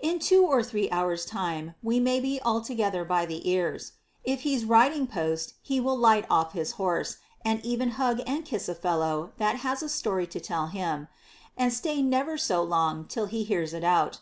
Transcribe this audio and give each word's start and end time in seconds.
In 0.00 0.18
two 0.18 0.44
or 0.44 0.64
three 0.64 0.90
hours' 0.90 1.24
time 1.24 1.76
we 1.80 2.00
may 2.00 2.18
be 2.18 2.40
altogether 2.44 3.04
by 3.04 3.24
the 3.24 3.48
ears. 3.48 3.92
If 4.24 4.40
he's 4.40 4.64
riding 4.64 5.06
post, 5.06 5.54
he 5.62 5.78
will 5.78 5.96
light 5.96 6.26
off 6.28 6.54
his 6.54 6.72
horse, 6.72 7.18
and 7.44 7.64
even 7.64 7.90
hug 7.90 8.20
and 8.26 8.44
kiss 8.44 8.68
a 8.68 8.74
fellow 8.74 9.30
that 9.38 9.58
has 9.58 9.80
a 9.80 9.88
story 9.88 10.26
to 10.26 10.40
tell 10.40 10.66
him; 10.66 11.06
and 11.56 11.72
stay 11.72 12.02
never 12.02 12.36
so 12.36 12.64
long, 12.64 13.04
till 13.04 13.26
he 13.26 13.44
hears 13.44 13.72
it 13.72 13.84
out. 13.84 14.18